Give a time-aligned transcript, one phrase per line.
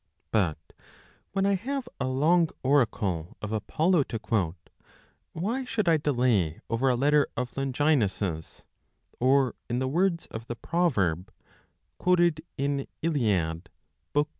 [0.31, 0.57] (But
[1.33, 4.71] when I have a long oracle of Apollo to quote,
[5.33, 8.65] why should I delay over a letter of Longinus's,
[9.19, 11.31] or, in the words of the proverb,
[11.99, 13.69] quoted in Iliad
[14.17, 14.25] xxii.